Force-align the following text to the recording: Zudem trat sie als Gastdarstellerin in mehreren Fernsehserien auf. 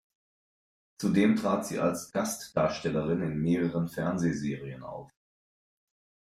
Zudem 0.97 1.35
trat 1.35 1.67
sie 1.67 1.77
als 1.77 2.09
Gastdarstellerin 2.11 3.21
in 3.21 3.37
mehreren 3.43 3.87
Fernsehserien 3.87 4.81
auf. 4.81 5.11